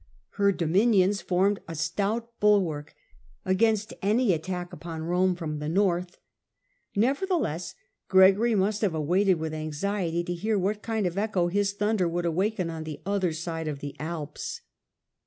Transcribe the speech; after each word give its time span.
Her 0.31 0.51
dominions 0.51 1.21
formed 1.21 1.59
a 1.67 1.75
stout 1.75 2.39
bulwark 2.39 2.95
against 3.45 3.93
any 4.01 4.33
attack 4.33 4.73
upon 4.73 5.03
Rome 5.03 5.35
from 5.35 5.59
the 5.59 5.69
north. 5.69 6.17
Nevertheless, 6.95 7.75
Gregory 8.07 8.55
must 8.55 8.81
have 8.81 8.93
waited 8.95 9.35
with 9.35 9.53
anxiety 9.53 10.23
to 10.23 10.33
hear 10.33 10.57
what 10.57 10.81
kind 10.81 11.05
of 11.05 11.19
echo 11.19 11.49
his 11.49 11.73
thunder 11.73 12.07
would 12.09 12.25
awaken 12.25 12.71
on 12.71 12.83
the 12.83 12.99
other 13.05 13.31
side 13.31 13.67
of 13.67 13.77
the 13.79 13.95
Alps. 13.99 14.61